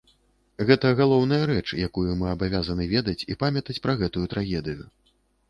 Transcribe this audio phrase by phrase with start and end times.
[0.69, 4.83] Гэта галоўная рэч, якую мы абавязаны ведаць і памятаць пра гэтую трагедыю.